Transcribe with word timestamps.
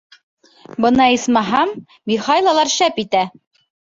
—Бына, 0.85 1.05
исмаһам, 1.17 1.75
Михайлалар 2.13 2.77
шәп 2.77 2.99
итә. 3.05 3.23